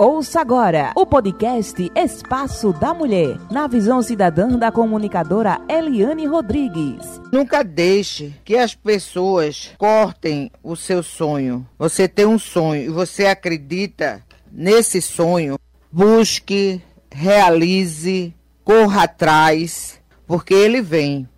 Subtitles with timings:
[0.00, 7.20] Ouça agora o podcast Espaço da Mulher, na visão cidadã da comunicadora Eliane Rodrigues.
[7.32, 11.66] Nunca deixe que as pessoas cortem o seu sonho.
[11.76, 15.58] Você tem um sonho e você acredita nesse sonho.
[15.90, 16.80] Busque,
[17.10, 21.28] realize, corra atrás, porque ele vem.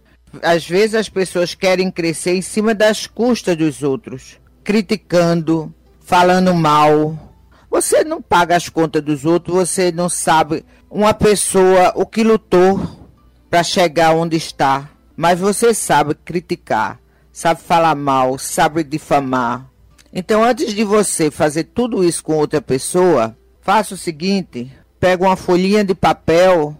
[0.42, 7.29] Às vezes as pessoas querem crescer em cima das custas dos outros, criticando, falando mal
[7.70, 13.08] você não paga as contas dos outros, você não sabe uma pessoa o que lutou
[13.48, 16.98] para chegar onde está, mas você sabe criticar,
[17.32, 19.70] sabe falar mal, sabe difamar.
[20.12, 25.36] Então, antes de você fazer tudo isso com outra pessoa, faça o seguinte: pega uma
[25.36, 26.76] folhinha de papel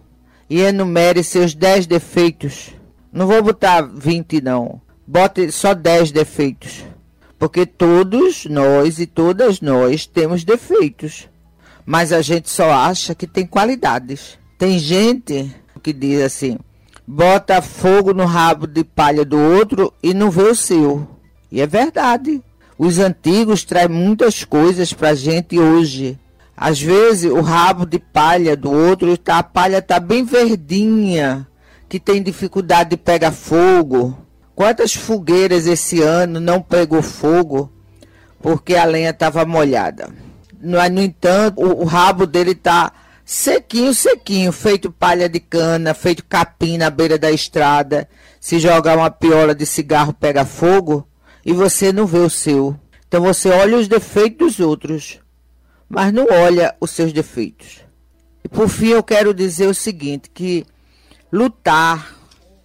[0.48, 2.72] e enumere seus 10 defeitos.
[3.12, 4.80] Não vou botar 20 não.
[5.06, 6.84] Bote só 10 defeitos.
[7.40, 11.26] Porque todos nós e todas nós temos defeitos.
[11.86, 14.38] Mas a gente só acha que tem qualidades.
[14.58, 15.50] Tem gente
[15.82, 16.58] que diz assim:
[17.06, 21.08] bota fogo no rabo de palha do outro e não vê o seu.
[21.50, 22.42] E é verdade.
[22.76, 26.18] Os antigos trazem muitas coisas para a gente hoje.
[26.54, 31.48] Às vezes o rabo de palha do outro, tá, a palha está bem verdinha,
[31.88, 34.14] que tem dificuldade de pegar fogo.
[34.60, 37.72] Quantas fogueiras esse ano não pegou fogo
[38.42, 40.10] porque a lenha estava molhada?
[40.60, 42.92] No, no entanto, o, o rabo dele está
[43.24, 48.06] sequinho, sequinho, feito palha de cana, feito capim na beira da estrada.
[48.38, 51.08] Se jogar uma piola de cigarro, pega fogo
[51.42, 52.78] e você não vê o seu.
[53.08, 55.20] Então você olha os defeitos dos outros,
[55.88, 57.80] mas não olha os seus defeitos.
[58.44, 60.66] E por fim eu quero dizer o seguinte, que
[61.32, 62.14] lutar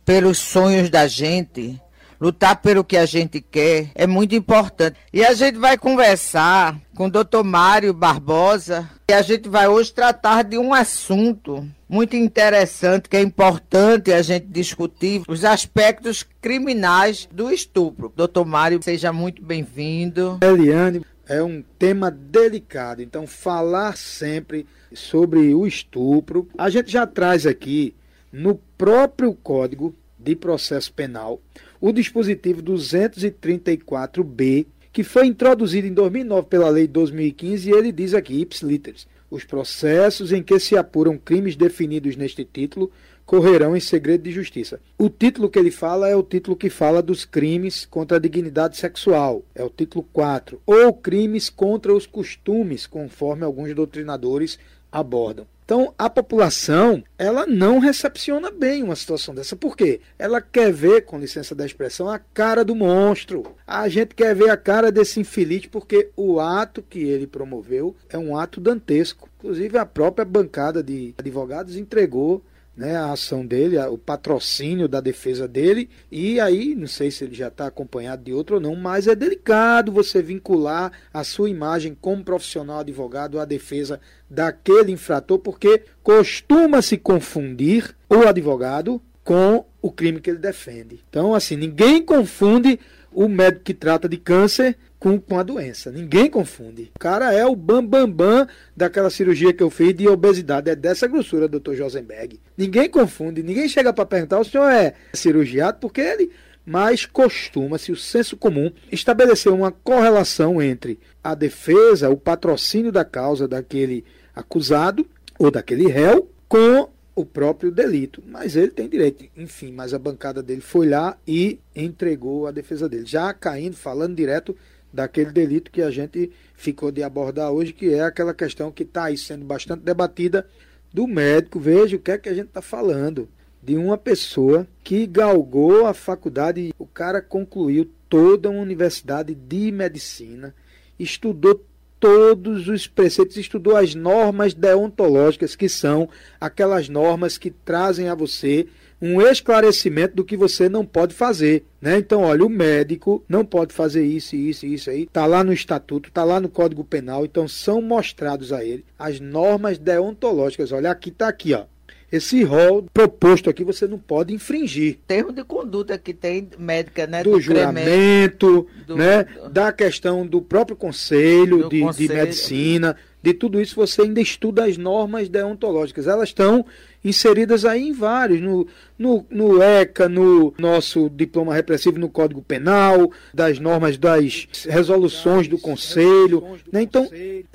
[0.04, 1.82] pelos sonhos da gente
[2.20, 4.98] lutar pelo que a gente quer é muito importante.
[5.14, 9.94] E a gente vai conversar com o doutor Mário Barbosa e a gente vai hoje
[9.94, 17.28] tratar de um assunto muito interessante, que é importante a gente discutir os aspectos criminais
[17.32, 18.12] do estupro.
[18.16, 20.40] Doutor Mário, seja muito bem-vindo.
[20.42, 26.48] Eliane, é um tema delicado, então falar sempre sobre o estupro.
[26.58, 27.96] A gente já traz aqui
[28.32, 31.40] no próprio Código de Processo Penal
[31.80, 38.42] o dispositivo 234B, que foi introduzido em 2009 pela Lei 2015, e ele diz aqui,
[38.42, 42.92] ipsiliteris, os processos em que se apuram crimes definidos neste título
[43.26, 44.80] correrão em segredo de justiça.
[44.98, 48.78] O título que ele fala é o título que fala dos crimes contra a dignidade
[48.78, 54.60] sexual, é o título 4, ou crimes contra os costumes, conforme alguns doutrinadores
[54.92, 55.48] abordam.
[55.66, 59.56] Então, a população, ela não recepciona bem uma situação dessa.
[59.56, 60.00] Por quê?
[60.18, 63.56] Ela quer ver, com licença da expressão, a cara do monstro.
[63.66, 68.18] A gente quer ver a cara desse infeliz porque o ato que ele promoveu é
[68.18, 69.28] um ato dantesco.
[69.40, 72.44] Inclusive, a própria bancada de advogados entregou
[72.76, 77.34] né, a ação dele, o patrocínio da defesa dele, e aí, não sei se ele
[77.34, 81.98] já está acompanhado de outro ou não, mas é delicado você vincular a sua imagem
[82.00, 84.00] como profissional advogado à defesa
[84.30, 91.04] daquele infrator, porque costuma se confundir o advogado com o crime que ele defende.
[91.10, 92.80] Então, assim, ninguém confunde
[93.12, 95.92] o médico que trata de câncer com, com a doença.
[95.92, 96.92] Ninguém confunde.
[96.96, 100.70] O cara é o bambambam bam, bam daquela cirurgia que eu fiz de obesidade.
[100.70, 102.40] É dessa grossura, doutor Josenberg.
[102.58, 103.44] Ninguém confunde.
[103.44, 105.80] Ninguém chega para perguntar: o senhor é cirurgiado?
[105.80, 106.32] Porque ele.
[106.66, 113.48] Mas costuma-se o senso comum estabelecer uma correlação entre a defesa, o patrocínio da causa
[113.48, 114.04] daquele
[114.36, 115.06] acusado
[115.38, 118.22] ou daquele réu com o próprio delito.
[118.28, 119.26] Mas ele tem direito.
[119.38, 123.06] Enfim, mas a bancada dele foi lá e entregou a defesa dele.
[123.06, 124.56] Já caindo, falando direto
[124.96, 129.06] daquele delito que a gente ficou de abordar hoje, que é aquela questão que está
[129.06, 130.48] aí sendo bastante debatida
[130.94, 131.60] do médico.
[131.60, 133.28] Veja o que é que a gente está falando.
[133.62, 140.56] De uma pessoa que galgou a faculdade, o cara concluiu toda uma universidade de medicina,
[140.98, 141.66] estudou
[142.00, 146.08] todos os preceitos, estudou as normas deontológicas, que são
[146.40, 148.68] aquelas normas que trazem a você
[149.02, 151.66] um esclarecimento do que você não pode fazer.
[151.82, 151.98] Né?
[151.98, 155.04] Então, olha, o médico não pode fazer isso, isso, isso aí.
[155.04, 157.26] Está lá no estatuto, está lá no Código Penal.
[157.26, 160.72] Então, são mostrados a ele as normas deontológicas.
[160.72, 161.66] Olha, aqui está aqui, ó.
[162.12, 164.98] esse rol proposto aqui você não pode infringir.
[165.06, 167.24] Termo de conduta que tem médica, né?
[167.24, 169.24] Do, do juramento, do, né?
[169.26, 172.08] Do, da questão do próprio conselho, de, conselho.
[172.08, 176.08] de medicina, de tudo isso você ainda estuda as normas deontológicas.
[176.08, 176.66] Elas estão
[177.06, 178.68] inseridas aí em vários, no,
[178.98, 185.60] no, no ECA, no nosso diploma repressivo no Código Penal, das normas das resoluções do
[185.60, 186.44] Conselho.
[186.72, 186.82] Né?
[186.82, 187.08] Então,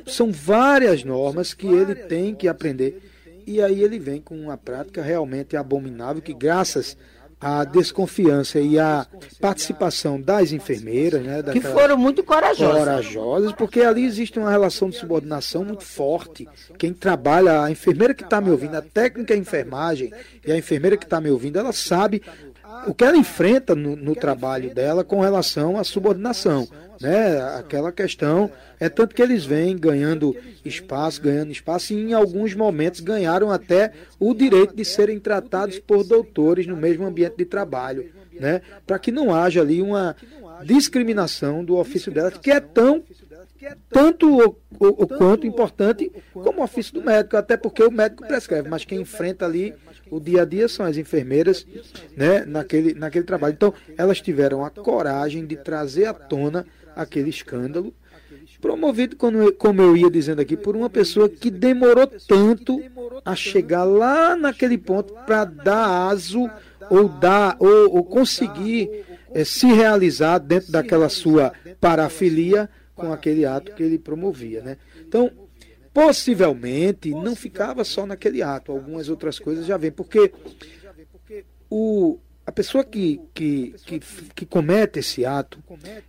[0.06, 3.02] são várias normas que ele tem que aprender.
[3.44, 7.19] E aí ele vem com uma prática realmente abominável, que graças a
[7.72, 9.06] desconfiança e a
[9.40, 12.78] participação das enfermeiras, né, que foram muito corajosas.
[12.78, 16.46] corajosas, porque ali existe uma relação de subordinação muito forte.
[16.76, 20.12] Quem trabalha, a enfermeira que está me ouvindo, a técnica de enfermagem
[20.46, 22.22] e a enfermeira que está me ouvindo, ela sabe
[22.87, 26.69] o que ela enfrenta no, no trabalho dela com relação à subordinação
[27.00, 27.40] né?
[27.58, 30.37] Aquela questão é tanto que eles vêm ganhando
[30.69, 36.05] espaço, ganhando espaço e em alguns momentos ganharam até o direito de serem tratados por
[36.05, 38.61] doutores no mesmo ambiente de trabalho, né?
[38.87, 40.17] Para que não haja ali uma
[40.65, 43.03] discriminação do ofício delas, que é tão
[43.91, 48.27] tanto o, o, o, quanto importante como o ofício do médico, até porque o médico
[48.27, 49.75] prescreve, mas quem enfrenta ali
[50.11, 51.67] o dia a dia são as enfermeiras
[52.17, 53.53] né, naquele, naquele trabalho.
[53.53, 56.67] Então, elas tiveram a coragem de trazer à tona
[56.97, 57.95] aquele escândalo,
[58.61, 62.81] promovido, como eu ia dizendo aqui, por uma pessoa que demorou tanto
[63.25, 66.49] a chegar lá naquele ponto para dar aso
[66.91, 73.73] ou dar ou, ou conseguir é, se realizar dentro daquela sua parafilia com aquele ato
[73.75, 74.77] que ele promovia, né?
[75.07, 75.31] Então,
[75.93, 80.33] possivelmente não ficava só naquele ato, algumas outras coisas já vêm, porque
[81.69, 82.19] o
[82.50, 84.00] a pessoa que, que, que,
[84.35, 85.62] que, comete esse ato,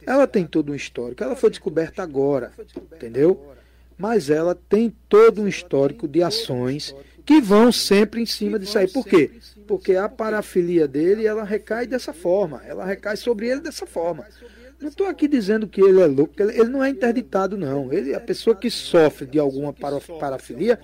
[0.08, 1.24] ela tem todo um histórico.
[1.24, 2.52] Ela foi descoberta agora,
[2.92, 3.54] entendeu?
[3.96, 8.88] Mas ela tem todo um histórico de ações que vão sempre em cima disso aí.
[8.88, 9.30] Por quê?
[9.68, 12.60] Porque a parafilia dele, ela recai dessa forma.
[12.66, 14.26] Ela recai sobre ele dessa forma.
[14.80, 17.94] Não estou aqui dizendo que ele é louco, ele não é interditado, não.
[17.94, 20.80] Ele, a pessoa que sofre de alguma parafilia,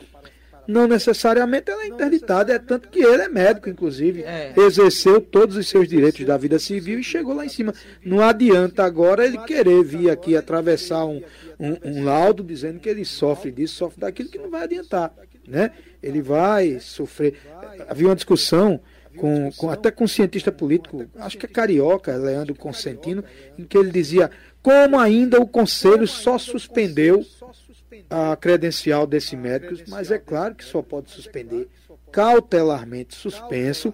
[0.67, 4.53] não necessariamente ela é interditada, é tanto que ele é médico, inclusive, é.
[4.57, 7.73] exerceu todos os seus direitos da vida civil e chegou lá em cima.
[8.03, 11.21] Não adianta agora ele querer vir aqui atravessar um,
[11.59, 15.13] um, um laudo dizendo que ele sofre disso, sofre daquilo, que não vai adiantar.
[15.47, 15.71] Né?
[16.03, 17.35] Ele vai sofrer.
[17.87, 18.81] Havia uma discussão
[19.15, 23.23] com, com, até com um cientista político, acho que é carioca, Leandro Consentino,
[23.57, 24.29] em que ele dizia
[24.61, 27.25] como ainda o Conselho só suspendeu
[28.09, 31.67] a credencial desse médico, mas é claro que só pode suspender
[32.11, 33.93] cautelarmente suspenso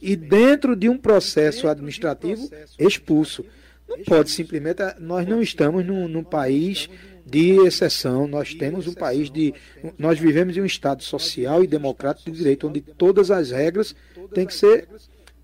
[0.00, 3.44] e dentro de um processo administrativo expulso.
[3.88, 4.82] Não pode simplesmente.
[4.98, 6.88] Nós não estamos num, num país
[7.24, 9.54] de exceção, nós temos um país de.
[9.98, 13.94] Nós vivemos em um Estado social e democrático de direito, onde todas as regras
[14.34, 14.88] têm que ser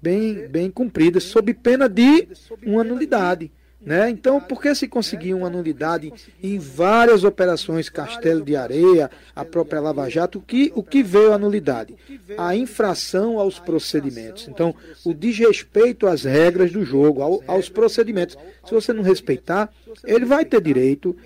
[0.02, 2.28] bem, bem cumpridas, sob pena de
[2.64, 3.50] uma nulidade.
[3.80, 4.10] Né?
[4.10, 9.80] Então, por que se conseguiu uma nulidade em várias operações Castelo de Areia, a própria
[9.80, 10.38] Lava Jato?
[10.38, 11.94] O que, o que veio a nulidade?
[12.36, 14.48] A infração aos procedimentos.
[14.48, 18.36] Então, o desrespeito às regras do jogo, ao, aos procedimentos.
[18.66, 19.72] Se você não respeitar,
[20.04, 21.16] ele vai ter direito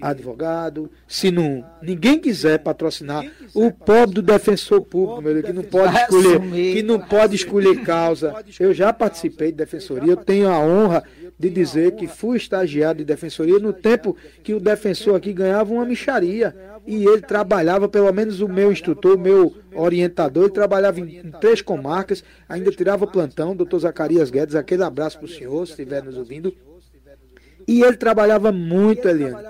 [0.00, 0.90] a advogado.
[1.06, 3.24] Se não, ninguém quiser patrocinar
[3.54, 6.40] o pobre do defensor público, meu Deus, que não pode escolher,
[6.72, 8.34] que não pode escolher causa.
[8.58, 11.04] Eu já participei de defensoria, eu tenho a honra
[11.38, 15.84] de dizer que fui estagiário de defensoria no tempo que o defensor aqui ganhava uma
[15.84, 16.54] micharia
[16.86, 21.30] e ele trabalhava, pelo menos o meu instrutor, o meu orientador, ele trabalhava em, em
[21.40, 26.02] três comarcas, ainda tirava plantão, doutor Zacarias Guedes, aquele abraço para o senhor, se estiver
[26.02, 26.54] nos ouvindo.
[27.66, 29.48] E ele trabalhava muito, Eliane.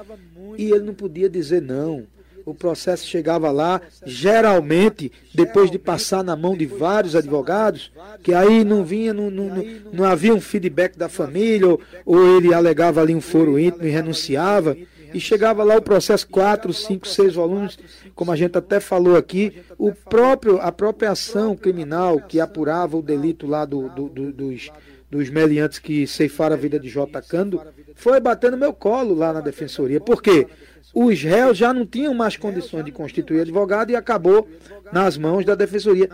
[0.56, 2.06] E ele não podia dizer não
[2.44, 7.90] o processo chegava lá, geralmente, depois de passar na mão de vários advogados,
[8.22, 12.52] que aí não vinha, não, não, não, havia um feedback da família, ou, ou ele
[12.52, 14.76] alegava ali um foro íntimo e renunciava,
[15.14, 17.78] e chegava lá o processo 4, 5, 6 volumes,
[18.14, 23.02] como a gente até falou aqui, o próprio, a própria ação criminal que apurava o
[23.02, 24.72] delito lá do, do, do, dos,
[25.08, 27.22] dos meliantes que ceifaram a vida de J.
[27.22, 27.60] Cando,
[27.94, 30.00] foi bater no meu colo lá na defensoria.
[30.00, 30.48] Por quê?
[30.94, 34.48] Os réus já não tinham mais condições de constituir advogado e acabou
[34.92, 36.08] nas mãos da defensoria.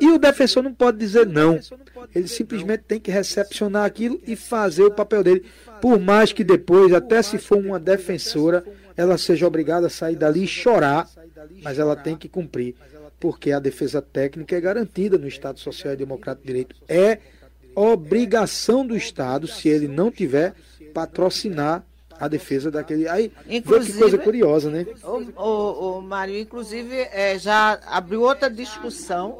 [0.00, 1.58] E o defensor não pode dizer não.
[2.14, 5.44] Ele simplesmente tem que recepcionar aquilo e fazer o papel dele.
[5.80, 8.64] Por mais que depois, até se for uma defensora,
[8.96, 11.08] ela seja obrigada a sair dali e chorar,
[11.62, 12.76] mas ela tem que cumprir.
[13.18, 16.76] Porque a defesa técnica é garantida no Estado Social e Democrático de Direito.
[16.88, 17.18] É
[17.74, 20.54] obrigação do Estado, se ele não tiver,
[20.94, 21.84] patrocinar
[22.20, 23.08] a defesa daquele.
[23.08, 24.86] Aí, inclusive, que coisa curiosa, né?
[25.02, 29.38] O, o, o Mário, inclusive, é, já abriu outra discussão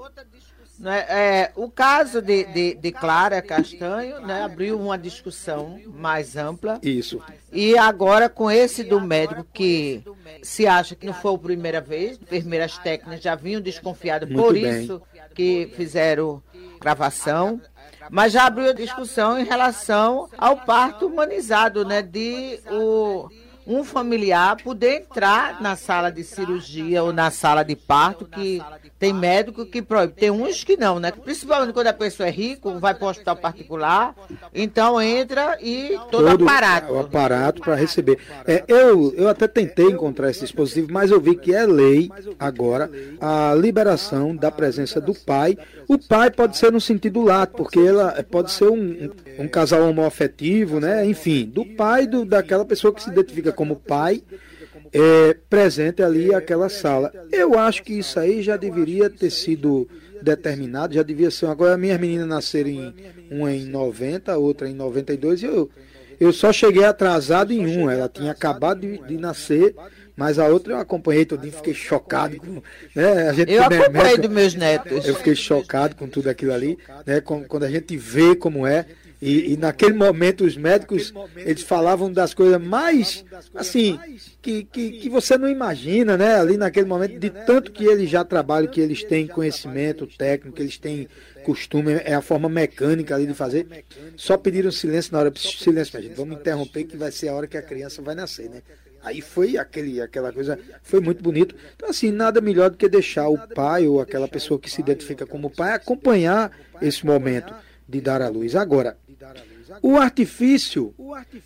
[0.78, 1.04] Né?
[1.10, 6.80] É, o caso de, de, de, Clara Castanho né, abriu uma discussão mais ampla.
[6.82, 7.20] Isso.
[7.52, 10.02] E agora com esse do médico que
[10.42, 14.84] se acha que não foi a primeira vez, enfermeiras técnicas já vinham desconfiadas por bem.
[14.84, 15.02] isso
[15.34, 16.42] que fizeram
[16.80, 17.60] gravação.
[18.08, 22.00] Mas já abriu a discussão em relação ao parto humanizado, né?
[22.00, 23.28] De o
[23.66, 28.60] um familiar poder entrar na sala de cirurgia ou na sala de parto, que
[28.98, 30.12] tem médico que proíbe.
[30.12, 31.10] Tem uns que não, né?
[31.10, 34.14] Principalmente quando a pessoa é rica, vai para o hospital particular,
[34.54, 36.92] então entra e todo, todo aparato.
[36.92, 38.18] O aparato para receber.
[38.46, 42.90] É, eu, eu até tentei encontrar esse dispositivo, mas eu vi que é lei agora
[43.20, 45.56] a liberação da presença do pai.
[45.88, 49.88] O pai pode ser no sentido lato, porque ela pode ser um, um, um casal
[49.88, 51.06] homoafetivo, né?
[51.06, 54.22] Enfim, do pai do, daquela pessoa que se identifica como pai
[54.92, 57.12] é, presente ali aquela sala.
[57.30, 59.88] Eu acho que isso aí já deveria ter sido
[60.22, 61.46] determinado, já devia ser.
[61.46, 62.94] Agora, minhas meninas nasceram em,
[63.30, 65.70] uma em 90, outra em 92, e eu,
[66.18, 67.92] eu só cheguei atrasado em uma.
[67.92, 69.74] Ela tinha acabado de, de nascer,
[70.16, 72.36] mas a outra eu acompanhei todinho, fiquei chocado.
[72.36, 72.62] Com,
[72.94, 75.06] né, a gente, eu acompanhei dos meus netos.
[75.06, 78.86] Eu fiquei chocado com tudo aquilo ali, né, quando a gente vê como é.
[79.20, 83.22] E, e, naquele momento os médicos eles falavam das coisas mais
[83.54, 83.98] assim
[84.40, 86.36] que, que, que você não imagina, né?
[86.36, 90.62] Ali naquele momento, de tanto que eles já trabalham, que eles têm conhecimento técnico, que
[90.62, 91.06] eles têm
[91.44, 93.66] costume, é a forma mecânica ali de fazer.
[94.16, 97.58] Só pediram silêncio na hora, silêncio, gente, vamos interromper que vai ser a hora que
[97.58, 98.62] a criança vai nascer, né?
[99.02, 101.54] Aí foi aquele, aquela coisa, foi muito bonito.
[101.74, 105.26] Então, assim, nada melhor do que deixar o pai ou aquela pessoa que se identifica
[105.26, 106.50] como pai acompanhar
[106.82, 107.54] esse momento
[107.88, 108.54] de dar à luz.
[108.54, 108.96] Agora,
[109.82, 110.94] o artifício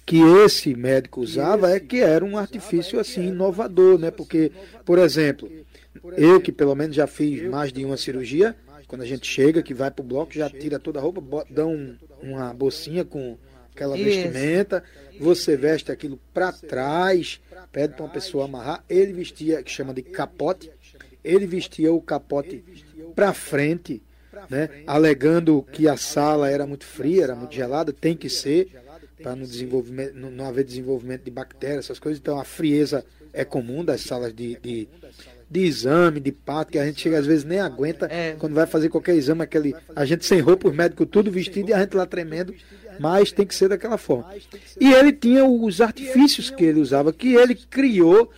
[0.06, 4.10] que esse médico usava é que era um artifício assim inovador, né?
[4.10, 4.52] Porque,
[4.84, 5.50] por exemplo,
[6.16, 9.74] eu que pelo menos já fiz mais de uma cirurgia, quando a gente chega, que
[9.74, 13.36] vai para o bloco, já tira toda a roupa, dá um, uma bolsinha com
[13.74, 14.04] aquela Isso.
[14.04, 14.84] vestimenta,
[15.18, 17.40] você veste aquilo para trás,
[17.72, 20.70] pede para uma pessoa amarrar, ele vestia, que chama de capote,
[21.22, 22.62] ele vestia o capote
[23.14, 24.02] para frente,
[24.50, 28.68] né, alegando que a sala era muito fria, era muito gelada, tem que ser,
[29.22, 32.20] para não, desenvolvimento, não haver desenvolvimento de bactérias, essas coisas.
[32.20, 34.88] Então a frieza é comum das salas de, de,
[35.50, 38.36] de exame, de parto, que a gente chega às vezes nem aguenta é.
[38.38, 41.74] quando vai fazer qualquer exame, aquele, a gente sem roupa, os médicos tudo vestido e
[41.74, 42.54] a gente lá tremendo,
[42.98, 44.32] mas tem que ser daquela forma.
[44.80, 48.30] E ele tinha os artifícios que ele usava, que ele criou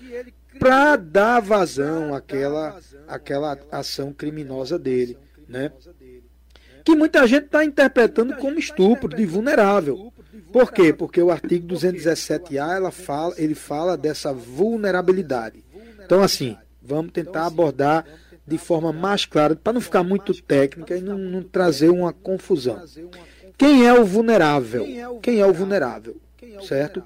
[0.59, 5.73] para dar vazão àquela, àquela ação criminosa dele né?
[6.87, 10.12] que muita gente está interpretando como estupro de vulnerável.
[10.53, 10.93] Por quê?
[10.93, 15.65] Porque o artigo 217A ela fala, ele fala dessa vulnerabilidade.
[16.05, 18.07] Então, assim, vamos tentar abordar
[18.47, 22.81] de forma mais clara, para não ficar muito técnica e não, não, trazer uma confusão.
[23.59, 24.87] Quem é o vulnerável?
[25.21, 26.17] Quem é o vulnerável?
[26.69, 27.03] Certo?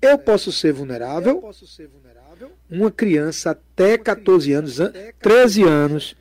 [0.00, 1.50] Eu posso ser vulnerável,
[2.70, 4.78] uma criança até 14 anos,
[5.18, 6.16] 13 anos,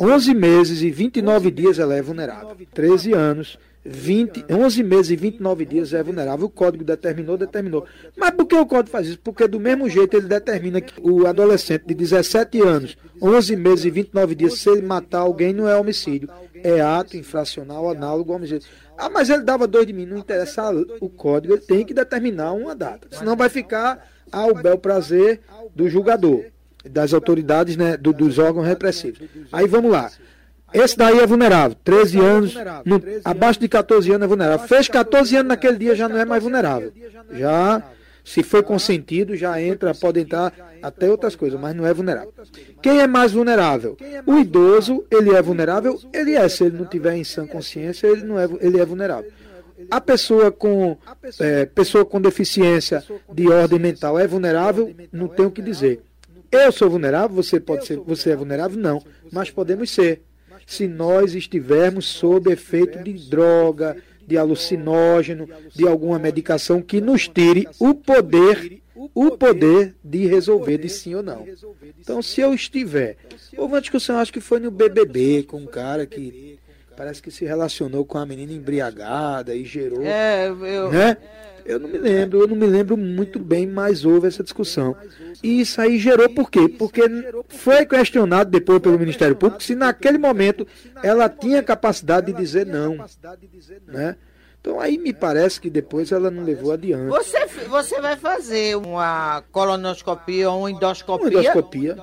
[0.00, 2.56] 11 meses e 29 dias ela é vulnerável.
[2.74, 6.46] 13 anos, 20, 11 meses e 29 dias é vulnerável.
[6.46, 7.86] O código determinou, determinou.
[8.16, 9.20] Mas por que o código faz isso?
[9.20, 13.90] Porque do mesmo jeito ele determina que o adolescente de 17 anos, 11 meses e
[13.90, 16.28] 29 dias, se ele matar alguém, não é homicídio.
[16.62, 18.68] É ato infracional análogo ao homicídio.
[18.98, 20.04] Ah, mas ele dava dois de mim.
[20.04, 23.08] Não interessa o código, ele tem que determinar uma data.
[23.10, 25.40] Senão vai ficar ao bel prazer
[25.74, 26.44] do julgador
[26.88, 29.20] das autoridades, né, do, dos órgãos repressivos.
[29.52, 30.10] Aí vamos lá.
[30.72, 34.68] Esse daí é vulnerável, 13 anos, no, abaixo de 14 anos é vulnerável.
[34.68, 36.92] Fez 14 anos naquele dia já não é mais vulnerável.
[37.32, 37.82] Já,
[38.24, 42.32] se foi consentido, já entra, pode entrar até outras coisas, mas não é vulnerável.
[42.80, 43.96] Quem é mais vulnerável?
[44.24, 46.00] O idoso, ele é vulnerável?
[46.12, 49.30] Ele é, se ele não tiver em sã consciência, ele, não é, ele é vulnerável.
[49.90, 50.96] A pessoa com,
[51.40, 54.94] é, pessoa com deficiência de ordem mental é vulnerável?
[55.12, 56.02] Não tenho o que dizer.
[56.50, 58.78] Eu sou vulnerável, você pode ser, você é vulnerável?
[58.78, 60.22] Não, mas podemos ser.
[60.66, 67.68] Se nós estivermos sob efeito de droga, de alucinógeno, de alguma medicação que nos tire
[67.78, 68.80] o poder,
[69.14, 71.46] o poder de resolver de sim ou não.
[71.98, 73.16] Então, se eu estiver,
[73.56, 76.58] houve uma discussão, acho que foi no BBB, com um cara que
[76.96, 81.16] parece que se relacionou com a menina embriagada e gerou, é, eu, né?
[81.64, 84.96] Eu não me lembro, eu não me lembro muito bem, mas houve essa discussão.
[85.42, 86.68] E isso aí gerou por quê?
[86.68, 87.02] Porque
[87.48, 90.66] foi questionado depois pelo Ministério Público se naquele momento
[91.02, 93.04] ela tinha capacidade de dizer não.
[93.86, 94.16] Né?
[94.60, 97.08] Então aí me parece que depois ela não levou adiante.
[97.08, 101.28] Você, você vai fazer uma colonoscopia ou uma endoscopia?
[101.28, 101.96] Uma endoscopia.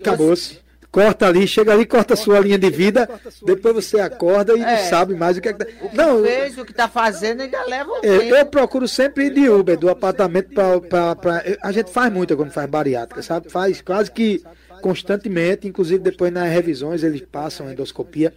[0.00, 0.60] Acabou-se.
[0.92, 3.08] Corta ali, chega ali, corta a sua linha de vida,
[3.42, 4.76] depois você acorda e é.
[4.76, 5.66] não sabe mais o que é que tá.
[5.80, 9.34] O não, fez, o que tá fazendo, ainda leva um é, Eu procuro sempre ir
[9.34, 11.44] de Uber, do apartamento para.
[11.62, 13.48] A gente faz muito quando faz bariátrica, sabe?
[13.48, 14.44] Faz quase que
[14.82, 18.34] constantemente, inclusive depois nas revisões eles passam a endoscopia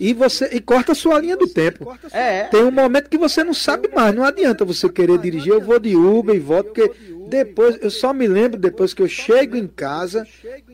[0.00, 1.92] e você e corta a sua linha do tempo.
[2.10, 2.44] É.
[2.44, 5.78] Tem um momento que você não sabe mais, não adianta você querer dirigir, eu vou
[5.78, 6.90] de Uber e volto, porque
[7.30, 10.26] depois eu só me lembro depois que eu chego em casa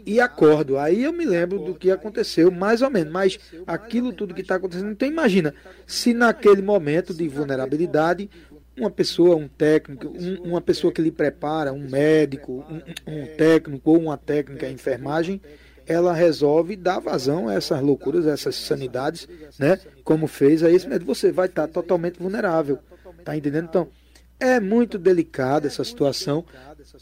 [0.04, 0.78] e acordo.
[0.78, 3.12] Aí eu me lembro do que aconteceu, mais ou menos.
[3.12, 5.54] Mas aquilo tudo que está acontecendo, então imagina,
[5.86, 8.30] se naquele momento de vulnerabilidade
[8.76, 13.90] uma pessoa, um técnico, um, uma pessoa que lhe prepara, um médico, um, um técnico
[13.90, 15.40] ou uma técnica em enfermagem,
[15.86, 19.78] ela resolve dar vazão a essas loucuras, a essas sanidades, né?
[20.02, 21.14] Como fez a esse médico.
[21.14, 22.78] Você vai estar totalmente vulnerável.
[23.24, 23.66] Tá entendendo?
[23.68, 23.88] Então,
[24.38, 26.44] é muito delicada essa situação.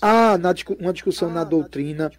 [0.00, 0.38] Há
[0.79, 2.11] uma discussão na doutrina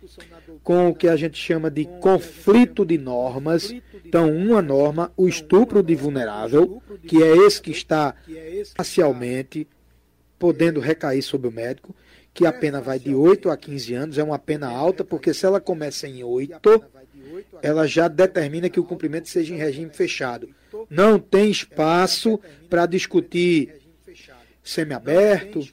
[0.64, 3.74] com o que a gente chama de conflito de normas.
[4.06, 8.16] Então, uma norma, o estupro de vulnerável, que é esse que está
[8.76, 9.68] parcialmente
[10.38, 11.96] podendo recair sobre o médico
[12.34, 15.46] que a pena vai de 8 a 15 anos, é uma pena alta, porque se
[15.46, 16.84] ela começa em 8,
[17.62, 20.50] ela já determina que o cumprimento seja em regime fechado.
[20.90, 22.38] Não tem espaço
[22.70, 23.85] para discutir
[24.66, 25.66] semiaberto,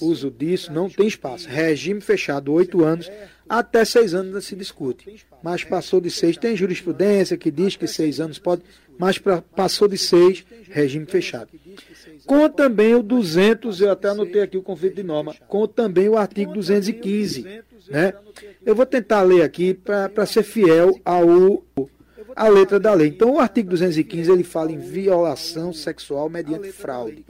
[0.00, 1.46] uso disso, não tem espaço.
[1.48, 3.10] Regime fechado, 8 anos,
[3.46, 5.22] até 6 anos se discute.
[5.42, 8.62] Mas passou de 6, tem jurisprudência que diz que 6 anos pode,
[8.98, 11.50] mas pra, passou de 6, regime fechado.
[12.26, 16.16] com também o 200, eu até anotei aqui o conflito de norma, com também o
[16.16, 17.62] artigo 215.
[17.88, 18.12] Né?
[18.64, 21.62] Eu vou tentar ler aqui para ser fiel ao
[22.38, 23.08] a letra da lei.
[23.08, 27.24] Então, o artigo 215 ele fala em violação sexual mediante fraude,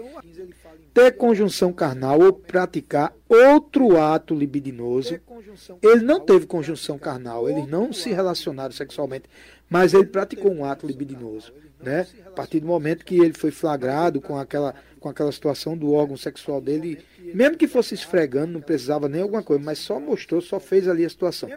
[0.93, 5.21] ter conjunção carnal ou praticar outro ato libidinoso.
[5.83, 9.25] Ele não teve conjunção carnal, eles não se relacionaram sexualmente,
[9.69, 11.53] mas ele praticou um ato libidinoso.
[11.81, 12.07] Né?
[12.27, 16.17] A partir do momento que ele foi flagrado com aquela com aquela situação do órgão
[16.17, 16.99] sexual dele,
[17.33, 21.05] mesmo que fosse esfregando, não precisava nem alguma coisa, mas só mostrou, só fez ali
[21.05, 21.49] a situação.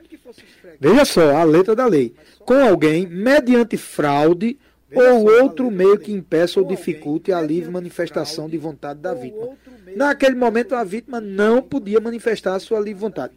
[0.80, 2.14] Veja só, a letra da lei.
[2.40, 4.60] Com alguém, mediante fraude
[4.94, 9.58] ou outro meio que impeça ou dificulte a livre manifestação de vontade da vítima.
[9.96, 13.34] Naquele momento, a vítima não podia manifestar a sua livre vontade.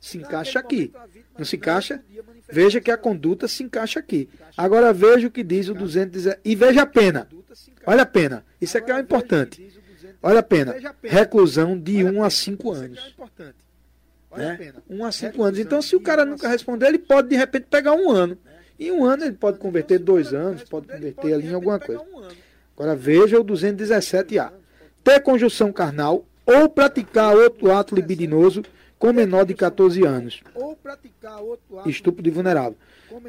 [0.00, 0.92] Se encaixa aqui.
[1.38, 2.02] Não se encaixa?
[2.48, 4.28] Veja que a conduta se encaixa aqui.
[4.56, 6.38] Agora veja o que diz o 210.
[6.44, 7.28] E veja a pena.
[7.84, 8.44] Olha a pena.
[8.60, 9.72] Isso aqui é importante.
[10.22, 10.76] Olha a pena.
[11.02, 13.16] Reclusão de 1 a 5 anos.
[14.36, 14.72] Né?
[14.88, 15.58] 1 a 5 anos.
[15.58, 18.38] Então, se o cara nunca responder, ele pode de repente pegar um ano.
[18.78, 22.02] Em um ano ele pode converter dois anos, pode converter ali em alguma coisa.
[22.76, 24.52] Agora veja o 217A.
[25.02, 28.62] Ter conjunção carnal ou praticar outro ato libidinoso
[28.98, 30.42] com menor de 14 anos.
[31.86, 32.76] Estupro de vulnerável.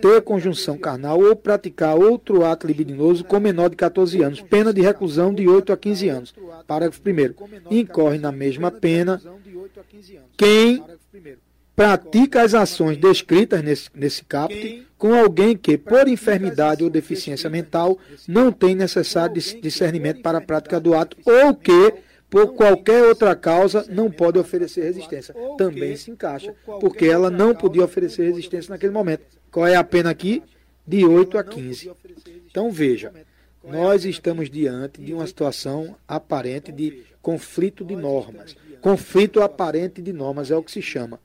[0.02, 4.42] Ter conjunção carnal ou praticar outro ato libidinoso com menor de 14 anos.
[4.42, 6.36] Pena de reclusão de 8 a 15 anos.
[6.66, 7.74] Parágrafo 1.
[7.76, 9.22] Incorre na mesma pena
[10.36, 10.84] quem
[11.78, 18.00] pratica as ações descritas nesse, nesse caput com alguém que, por enfermidade ou deficiência mental,
[18.28, 21.94] não tem necessário discernimento para a prática do ato ou que
[22.30, 25.34] por qualquer outra causa, não pode oferecer resistência.
[25.58, 29.24] Também se encaixa, porque ela não podia oferecer resistência naquele momento.
[29.50, 30.44] Qual é a pena aqui?
[30.86, 31.92] De 8 a 15.
[32.50, 33.14] Então veja,
[33.70, 38.56] nós estamos diante de uma situação aparente de conflito de normas.
[38.82, 41.20] Conflito aparente de normas é o que se chama.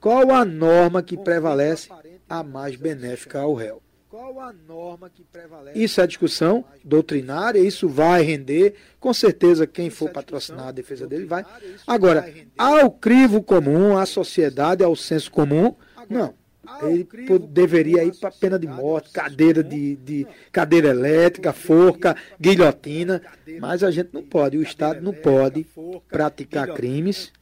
[0.00, 1.88] Qual a norma que prevalece
[2.28, 3.82] a mais benéfica ao réu?
[4.08, 5.78] Qual a norma que prevalece?
[5.78, 8.74] Isso é discussão doutrinária, isso vai render.
[8.98, 11.44] Com certeza, quem for patrocinar a defesa dele vai.
[11.86, 15.74] Agora, ao crivo comum, à sociedade, ao senso comum,
[16.08, 16.34] não.
[16.82, 17.06] Ele
[17.48, 23.22] deveria ir para pena de morte, cadeira de, de cadeira elétrica, forca, guilhotina,
[23.60, 25.66] mas a gente não pode, o Estado não pode
[26.08, 27.32] praticar crimes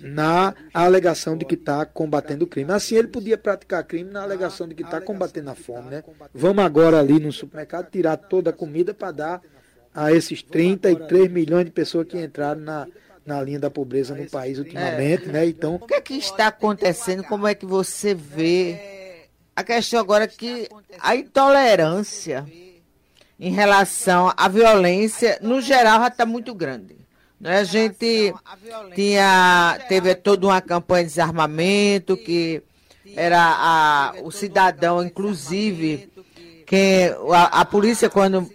[0.00, 2.72] na alegação de que está combatendo o crime.
[2.72, 5.90] Assim, ele podia praticar crime na alegação de que está combatendo a fome.
[5.90, 6.04] Né?
[6.34, 9.42] Vamos agora ali no supermercado tirar toda a comida para dar
[9.94, 12.86] a esses 33 milhões de pessoas que entraram na,
[13.28, 15.32] na linha da pobreza no país ultimamente, é.
[15.32, 15.46] né?
[15.46, 17.22] Então, o que é que está acontecendo?
[17.22, 18.98] Como é que você vê
[19.58, 20.68] a questão agora é que
[21.00, 22.46] a intolerância
[23.40, 26.96] em relação à violência, no geral, já está muito grande.
[27.40, 27.58] Né?
[27.58, 28.32] A gente
[28.94, 32.62] tinha, teve toda uma campanha de desarmamento, que
[33.16, 36.08] era a, o cidadão, inclusive,
[36.64, 38.48] que a, a polícia, quando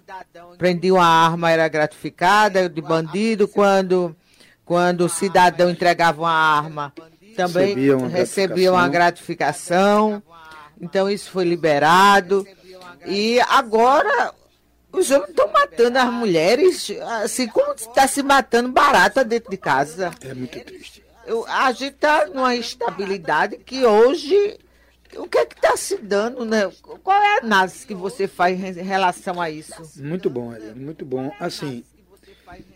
[0.58, 4.16] prendia uma arma, era gratificada de bandido, quando,
[4.66, 6.94] quando o cidadão entregava uma arma,
[7.36, 7.76] também
[8.10, 10.22] recebia uma gratificação.
[10.80, 12.46] Então isso foi liberado.
[13.06, 14.34] E agora
[14.92, 16.92] os homens estão matando as mulheres,
[17.24, 20.12] assim como está se matando barata dentro de casa.
[20.22, 21.04] É muito triste.
[21.26, 24.60] Eu, a gente está numa estabilidade que hoje.
[25.16, 26.72] O que é que está se dando, né?
[27.04, 29.76] Qual é a análise que você faz em relação a isso?
[29.98, 31.32] Muito bom, Eliane, muito bom.
[31.40, 31.84] Assim,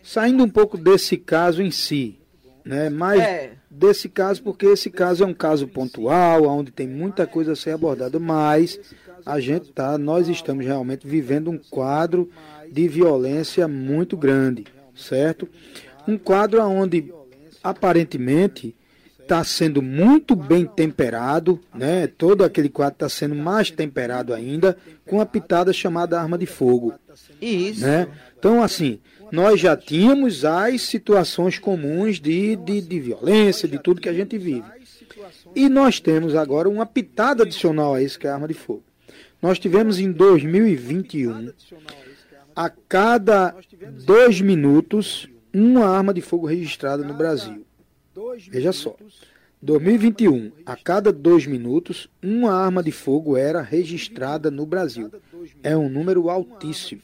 [0.02, 2.18] saindo um pouco desse caso em si,
[2.64, 2.88] né?
[2.90, 3.52] Mas é.
[3.70, 7.70] desse caso, porque esse caso é um caso pontual, onde tem muita coisa a ser
[7.70, 8.78] abordada, mas
[9.24, 12.30] a gente tá, nós estamos realmente vivendo um quadro
[12.70, 14.64] de violência muito grande,
[14.94, 15.48] certo?
[16.06, 17.12] Um quadro onde
[17.62, 18.74] aparentemente
[19.28, 22.06] está sendo muito bem temperado, né?
[22.06, 26.94] Todo aquele quadro está sendo mais temperado ainda com a pitada chamada arma de fogo.
[27.40, 27.82] Isso.
[27.82, 28.08] Né?
[28.38, 28.98] Então, assim,
[29.30, 34.36] nós já tínhamos as situações comuns de, de, de violência, de tudo que a gente
[34.38, 34.64] vive.
[35.54, 38.82] E nós temos agora uma pitada adicional a isso, que é a arma de fogo.
[39.40, 41.52] Nós tivemos em 2021,
[42.54, 43.54] a cada
[44.04, 47.64] dois minutos, uma arma de fogo registrada no Brasil.
[48.50, 48.96] Veja só.
[49.60, 55.10] 2021, a cada dois minutos, uma arma de fogo era registrada no Brasil.
[55.62, 57.02] É um número altíssimo.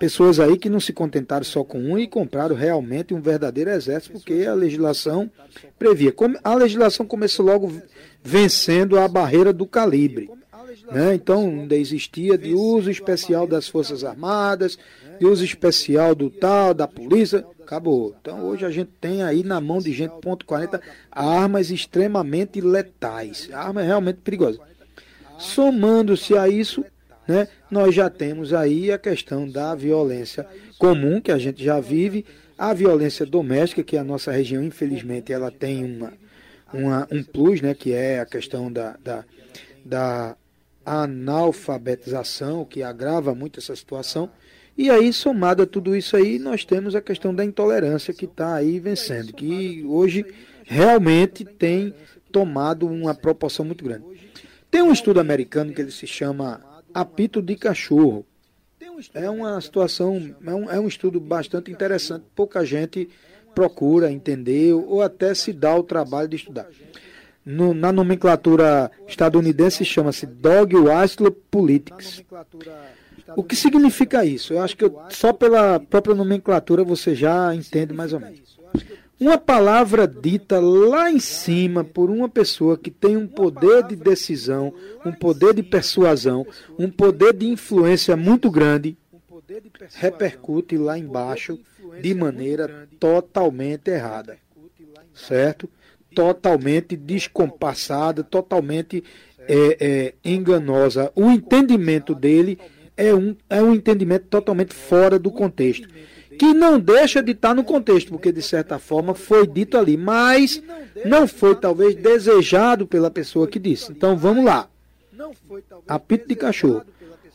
[0.00, 4.14] Pessoas aí que não se contentaram só com um e compraram realmente um verdadeiro exército,
[4.14, 5.30] porque a legislação
[5.78, 6.14] previa.
[6.42, 7.70] A legislação começou logo
[8.24, 10.30] vencendo a barreira do calibre.
[10.90, 11.14] Né?
[11.14, 14.78] Então, ainda existia de uso especial das Forças Armadas,
[15.18, 18.16] de uso especial do tal, da polícia, acabou.
[18.22, 20.80] Então, hoje a gente tem aí na mão de gente, ponto 40,
[21.12, 24.62] armas extremamente letais, armas realmente perigosas.
[25.38, 26.82] Somando-se a isso,
[27.30, 30.44] né, nós já temos aí a questão da violência
[30.76, 32.26] comum, que a gente já vive,
[32.58, 36.12] a violência doméstica, que a nossa região, infelizmente, ela tem uma,
[36.74, 39.24] uma, um plus, né, que é a questão da, da,
[39.84, 40.36] da
[40.84, 44.28] analfabetização, que agrava muito essa situação.
[44.76, 48.56] E aí, somado a tudo isso aí, nós temos a questão da intolerância que está
[48.56, 50.26] aí vencendo, que hoje
[50.64, 51.94] realmente tem
[52.32, 54.04] tomado uma proporção muito grande.
[54.68, 58.26] Tem um estudo americano que ele se chama Apito de Cachorro.
[59.14, 63.08] É uma situação, é um, é um estudo bastante interessante, pouca gente
[63.54, 66.68] procura entender ou até se dá o trabalho de estudar
[67.44, 72.22] no, na nomenclatura estadunidense chama-se Dog Whistle Politics.
[73.36, 74.52] O que significa isso?
[74.52, 78.59] Eu acho que eu, só pela própria nomenclatura você já entende mais ou menos.
[79.20, 84.72] Uma palavra dita lá em cima por uma pessoa que tem um poder de decisão,
[85.04, 86.46] um poder de persuasão,
[86.78, 88.96] um poder de influência muito grande,
[89.94, 91.58] repercute lá embaixo
[92.00, 94.38] de maneira totalmente errada.
[95.12, 95.68] Certo?
[96.14, 99.02] totalmente descompassada, totalmente
[99.38, 101.10] é, é, enganosa.
[101.14, 102.58] O entendimento dele
[102.96, 105.88] é um, é um entendimento totalmente fora do contexto.
[106.40, 110.62] Que não deixa de estar no contexto, porque de certa forma foi dito ali, mas
[111.04, 113.92] não foi talvez desejado pela pessoa que disse.
[113.92, 114.66] Então vamos lá.
[115.86, 116.82] Apito de cachorro.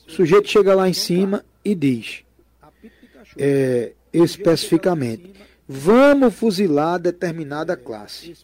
[0.08, 2.24] O sujeito chega lá em cima e diz
[3.38, 5.36] é, especificamente
[5.68, 8.36] Vamos fuzilar determinada classe.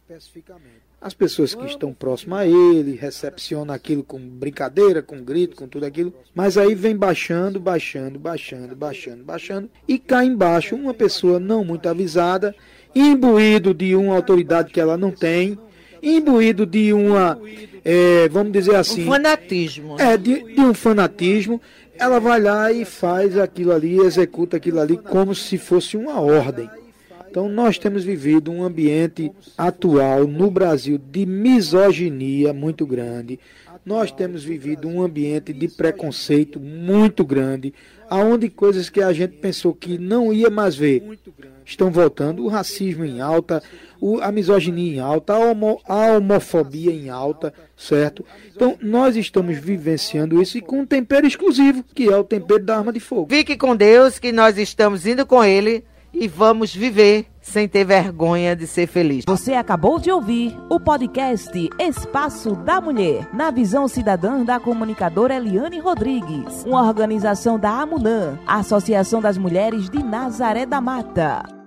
[1.01, 5.83] As pessoas que estão próximas a ele recepcionam aquilo com brincadeira, com grito, com tudo
[5.83, 11.65] aquilo, mas aí vem baixando, baixando, baixando, baixando, baixando e cai embaixo uma pessoa não
[11.65, 12.53] muito avisada,
[12.93, 15.57] imbuído de uma autoridade que ela não tem,
[16.03, 17.39] imbuído de uma,
[17.83, 19.99] é, vamos dizer assim, um fanatismo.
[19.99, 21.59] É, de, de um fanatismo.
[21.97, 26.69] Ela vai lá e faz aquilo ali, executa aquilo ali como se fosse uma ordem.
[27.31, 33.39] Então, nós temos vivido um ambiente atual no Brasil de misoginia muito grande.
[33.85, 37.73] Nós temos vivido um ambiente de preconceito muito grande,
[38.09, 41.01] aonde coisas que a gente pensou que não ia mais ver
[41.65, 42.43] estão voltando.
[42.43, 43.63] O racismo em alta,
[44.21, 48.25] a misoginia em alta, a, a homofobia em alta, certo?
[48.53, 52.77] Então, nós estamos vivenciando isso e com um tempero exclusivo, que é o tempero da
[52.77, 53.29] arma de fogo.
[53.29, 58.55] Fique com Deus, que nós estamos indo com Ele e vamos viver sem ter vergonha
[58.55, 59.23] de ser feliz.
[59.27, 65.79] Você acabou de ouvir o podcast Espaço da Mulher, na visão cidadã da comunicadora Eliane
[65.79, 71.60] Rodrigues, uma organização da AMUNAM, Associação das Mulheres de Nazaré da Mata.